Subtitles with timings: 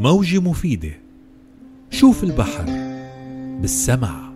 [0.00, 0.92] موجة مفيدة
[1.90, 2.64] شوف البحر
[3.60, 4.30] بالسمع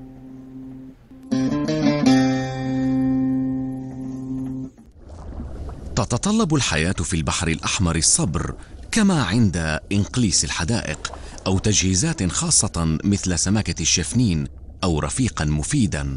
[5.97, 8.55] تتطلب الحياة في البحر الأحمر الصبر
[8.93, 11.13] كما عند إنقليس الحدائق
[11.47, 14.47] أو تجهيزات خاصة مثل سمكة الشفنين
[14.85, 16.17] أو رفيقا مفيدا.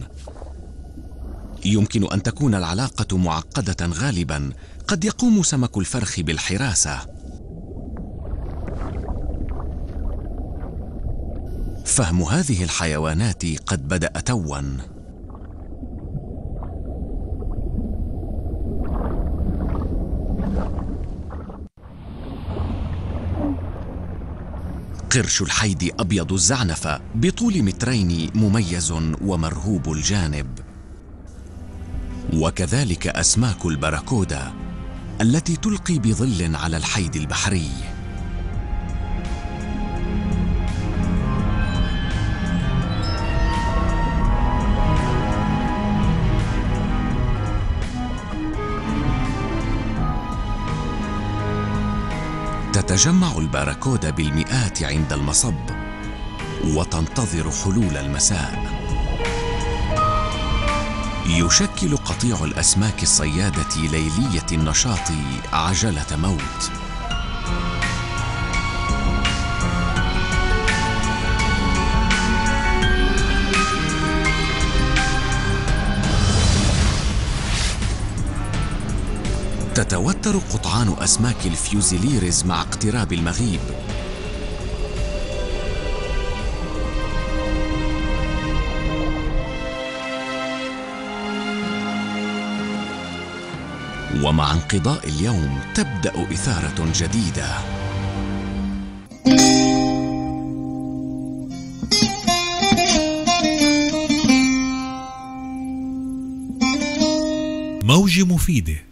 [1.65, 4.49] يمكن أن تكون العلاقة معقدة غالبا
[4.87, 7.26] قد يقوم سمك الفرخ بالحراسة.
[11.97, 14.61] فهم هذه الحيوانات قد بدأ توا.
[25.11, 30.59] قرش الحيد أبيض الزعنفة بطول مترين مميز ومرهوب الجانب.
[32.33, 34.53] وكذلك أسماك البراكودا
[35.21, 37.96] التي تلقي بظل على الحيد البحري.
[52.87, 55.53] تتجمع الباراكودا بالمئات عند المصب
[56.63, 58.63] وتنتظر حلول المساء.
[61.25, 65.11] يشكل قطيع الأسماك الصيادة ليلية النشاط
[65.53, 66.86] عجلة موت.
[79.77, 83.59] تتوتر قطعان أسماك الفيوزيليرز مع اقتراب المغيب.
[94.23, 97.57] ومع انقضاء اليوم تبدأ إثارة جديدة.
[107.83, 108.87] موجة مفيدة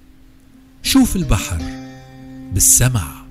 [0.85, 1.57] شوف البحر
[2.53, 3.25] بالسمع